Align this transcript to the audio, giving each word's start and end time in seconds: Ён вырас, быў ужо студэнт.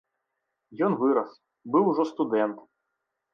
Ён 0.87 0.95
вырас, 1.01 1.29
быў 1.77 1.83
ужо 1.93 2.03
студэнт. 2.13 2.57